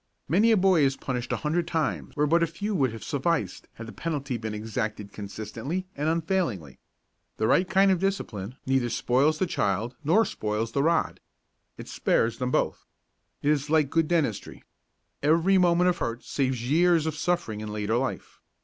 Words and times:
Many 0.27 0.51
a 0.51 0.57
boy 0.57 0.81
is 0.83 0.97
punished 0.97 1.31
a 1.31 1.37
hundred 1.45 1.67
times 1.67 2.15
where 2.15 2.25
but 2.25 2.41
a 2.41 2.47
few 2.47 2.73
would 2.73 2.91
have 2.91 3.03
sufficed 3.03 3.67
had 3.75 3.85
the 3.85 3.91
penalty 3.91 4.35
been 4.35 4.55
exacted 4.55 5.13
consistently 5.13 5.85
and 5.95 6.09
unfailingly. 6.09 6.79
The 7.37 7.45
right 7.45 7.69
kind 7.69 7.91
of 7.91 7.99
discipline 7.99 8.55
neither 8.65 8.89
spoils 8.89 9.37
the 9.37 9.45
child 9.45 9.95
nor 10.03 10.25
spoils 10.25 10.71
the 10.71 10.81
rod. 10.81 11.19
It 11.77 11.87
spares 11.87 12.37
both. 12.39 12.87
It 13.43 13.51
is 13.51 13.69
like 13.69 13.91
good 13.91 14.07
dentistry. 14.07 14.63
Every 15.21 15.59
moment 15.59 15.87
of 15.91 15.99
hurt 15.99 16.23
saves 16.23 16.67
years 16.67 17.05
of 17.05 17.15
suffering 17.15 17.61
in 17.61 17.71
later 17.71 17.95
life. 17.97 18.41